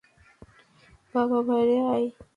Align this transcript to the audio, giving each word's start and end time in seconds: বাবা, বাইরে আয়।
বাবা, 1.13 1.39
বাইরে 1.41 1.75
আয়। 1.91 2.07